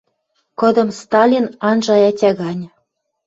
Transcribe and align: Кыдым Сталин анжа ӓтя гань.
Кыдым 0.59 0.89
Сталин 0.99 1.45
анжа 1.69 1.95
ӓтя 2.09 2.31
гань. 2.39 2.63